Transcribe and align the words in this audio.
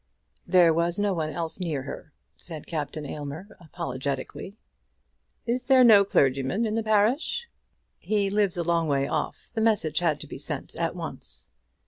"There 0.47 0.73
was 0.73 0.97
no 0.97 1.13
one 1.13 1.29
else 1.29 1.59
near 1.59 1.83
her," 1.83 2.11
said 2.35 2.65
Captain 2.65 3.05
Aylmer, 3.05 3.49
apologetically. 3.59 4.55
"Is 5.45 5.65
there 5.65 5.83
no 5.83 6.03
clergyman 6.03 6.65
in 6.65 6.73
the 6.73 6.81
parish?" 6.81 7.47
"He 7.99 8.31
lives 8.31 8.57
a 8.57 8.63
long 8.63 8.87
way 8.87 9.07
off. 9.07 9.51
The 9.53 9.61
message 9.61 9.99
had 9.99 10.19
to 10.21 10.25
be 10.25 10.39
sent 10.39 10.73
at 10.75 10.95
once." 10.95 11.49